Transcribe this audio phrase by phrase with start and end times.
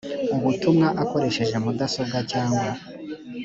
[0.35, 2.69] ubutumwa akoresheje mudasobwa cyangwa